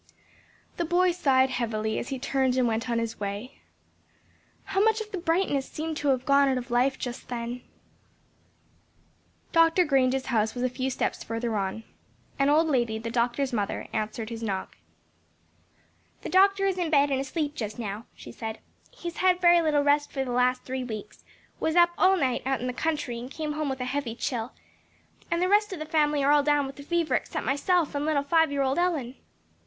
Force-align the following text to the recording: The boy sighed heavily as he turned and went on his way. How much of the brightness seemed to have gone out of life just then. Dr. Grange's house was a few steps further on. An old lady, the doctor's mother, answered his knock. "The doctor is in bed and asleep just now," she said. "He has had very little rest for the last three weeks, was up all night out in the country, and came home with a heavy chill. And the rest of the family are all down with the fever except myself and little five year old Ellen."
The 0.77 0.83
boy 0.83 1.11
sighed 1.11 1.51
heavily 1.51 1.99
as 1.99 2.09
he 2.09 2.17
turned 2.17 2.57
and 2.57 2.67
went 2.67 2.89
on 2.89 2.97
his 2.97 3.19
way. 3.19 3.59
How 4.63 4.83
much 4.83 4.99
of 4.99 5.11
the 5.11 5.19
brightness 5.19 5.69
seemed 5.69 5.95
to 5.97 6.07
have 6.07 6.25
gone 6.25 6.47
out 6.49 6.57
of 6.57 6.71
life 6.71 6.97
just 6.97 7.27
then. 7.27 7.61
Dr. 9.51 9.85
Grange's 9.85 10.25
house 10.33 10.55
was 10.55 10.63
a 10.63 10.71
few 10.71 10.89
steps 10.89 11.23
further 11.23 11.55
on. 11.55 11.83
An 12.39 12.49
old 12.49 12.65
lady, 12.65 12.97
the 12.97 13.11
doctor's 13.11 13.53
mother, 13.53 13.87
answered 13.93 14.31
his 14.31 14.41
knock. 14.41 14.75
"The 16.23 16.29
doctor 16.29 16.65
is 16.65 16.79
in 16.79 16.89
bed 16.89 17.11
and 17.11 17.21
asleep 17.21 17.53
just 17.53 17.77
now," 17.77 18.07
she 18.15 18.31
said. 18.31 18.57
"He 18.89 19.07
has 19.09 19.17
had 19.17 19.39
very 19.39 19.61
little 19.61 19.83
rest 19.83 20.11
for 20.11 20.25
the 20.25 20.31
last 20.31 20.63
three 20.63 20.83
weeks, 20.83 21.23
was 21.59 21.75
up 21.75 21.91
all 21.95 22.17
night 22.17 22.41
out 22.43 22.59
in 22.59 22.65
the 22.65 22.73
country, 22.73 23.19
and 23.19 23.29
came 23.29 23.53
home 23.53 23.69
with 23.69 23.79
a 23.81 23.85
heavy 23.85 24.15
chill. 24.15 24.51
And 25.29 25.43
the 25.43 25.47
rest 25.47 25.71
of 25.71 25.77
the 25.77 25.85
family 25.85 26.23
are 26.23 26.31
all 26.31 26.41
down 26.41 26.65
with 26.65 26.77
the 26.77 26.81
fever 26.81 27.13
except 27.13 27.45
myself 27.45 27.93
and 27.93 28.03
little 28.03 28.23
five 28.23 28.51
year 28.51 28.63
old 28.63 28.79
Ellen." 28.79 29.13